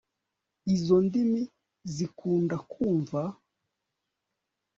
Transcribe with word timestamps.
izo 0.75 0.97
ndimi 1.05 1.41
zikunda 1.93 2.55
kumva 2.71 3.21